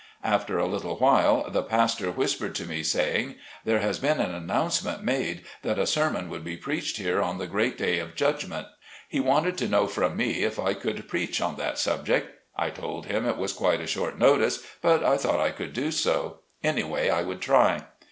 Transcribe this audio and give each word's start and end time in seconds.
After 0.23 0.57
a 0.57 0.65
little 0.65 0.97
while 0.97 1.47
the 1.51 1.61
pastor 1.61 2.09
whispered 2.09 2.55
to 2.55 2.65
me, 2.65 2.81
saying, 2.81 3.35
"There 3.65 3.81
has 3.81 3.99
been 3.99 4.19
an 4.19 4.33
announcement 4.33 5.03
made 5.03 5.43
that 5.61 5.77
a 5.77 5.85
54 5.85 5.85
SLAVE 5.85 5.85
CABIN 5.85 5.85
TO 5.85 5.85
PULPIT. 5.85 5.93
sermon 5.93 6.29
would 6.31 6.43
be 6.43 6.57
preached 6.57 6.97
here, 6.97 7.21
on 7.21 7.37
the 7.37 7.45
great 7.45 7.77
day 7.77 7.99
of 7.99 8.15
judgment." 8.15 8.65
He 9.07 9.19
wanted 9.19 9.59
to 9.59 9.67
know 9.67 9.85
from 9.85 10.17
me 10.17 10.43
if 10.43 10.57
I 10.59 10.73
could 10.73 11.07
preach 11.07 11.39
on 11.39 11.55
that 11.57 11.77
subject. 11.77 12.33
I 12.57 12.71
told 12.71 13.05
him 13.05 13.27
it 13.27 13.37
was 13.37 13.53
quite 13.53 13.79
a 13.79 13.85
short 13.85 14.17
notice, 14.17 14.65
but 14.81 15.03
I 15.03 15.17
thought 15.17 15.39
I 15.39 15.51
could 15.51 15.73
do 15.73 15.91
so; 15.91 16.39
anyway, 16.63 17.11
I 17.11 17.21
would 17.21 17.39
try. 17.39 17.83